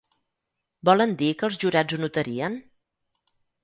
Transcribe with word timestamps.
Volen 0.91 1.13
dir 1.21 1.31
que 1.43 1.47
els 1.51 1.61
jurats 1.67 2.01
ho 2.01 2.03
notarien? 2.03 2.61